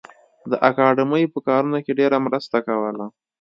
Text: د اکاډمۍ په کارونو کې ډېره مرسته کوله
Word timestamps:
د 0.51 0.53
اکاډمۍ 0.69 1.23
په 1.33 1.39
کارونو 1.47 1.77
کې 1.85 1.97
ډېره 1.99 2.17
مرسته 2.25 2.57
کوله 2.67 3.05